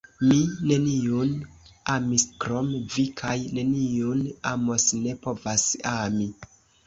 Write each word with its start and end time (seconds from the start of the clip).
Mi 0.27 0.37
neniun 0.69 1.33
amis 1.95 2.23
krom 2.45 2.71
vi 2.95 3.05
kaj 3.21 3.35
neniun 3.59 4.25
amos, 4.53 4.87
ne 5.05 5.15
povas 5.27 5.67
ami! 5.93 6.29